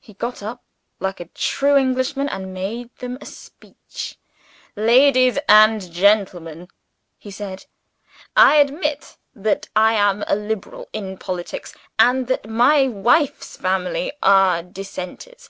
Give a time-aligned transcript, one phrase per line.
[0.00, 0.62] He got up,
[1.00, 4.18] like a true Englishman, and made them a speech.
[4.76, 6.68] "Ladies and gentlemen,"
[7.16, 7.64] he said,
[8.36, 14.62] "I admit that I am a Liberal in politics, and that my wife's family are
[14.62, 15.48] Dissenters.